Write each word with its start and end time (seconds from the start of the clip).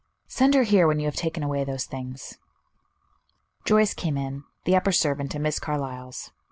"Send 0.25 0.55
her 0.55 0.63
here 0.63 0.87
when 0.87 0.97
you 0.99 1.05
have 1.05 1.15
taken 1.15 1.43
away 1.43 1.63
those 1.63 1.85
things." 1.85 2.39
Joyce 3.65 3.93
came 3.93 4.17
in 4.17 4.45
the 4.65 4.75
upper 4.75 4.91
servant 4.91 5.35
at 5.35 5.41
Miss 5.41 5.59
Carlyle's. 5.59 6.31